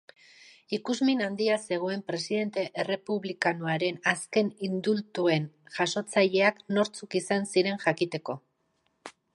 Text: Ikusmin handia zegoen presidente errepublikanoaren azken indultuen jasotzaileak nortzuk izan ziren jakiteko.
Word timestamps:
Ikusmin 0.75 1.19
handia 1.25 1.57
zegoen 1.67 2.01
presidente 2.07 2.63
errepublikanoaren 2.83 4.01
azken 4.13 4.51
indultuen 4.69 5.47
jasotzaileak 5.77 6.65
nortzuk 6.79 7.21
izan 7.23 7.49
ziren 7.53 7.83
jakiteko. 7.87 8.41